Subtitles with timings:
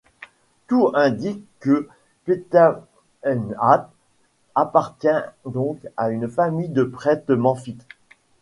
[0.67, 1.87] Tout indique que
[2.25, 3.91] Ptahemhat
[4.55, 5.07] appartient
[5.45, 7.85] donc à une famille de prêtre memphite.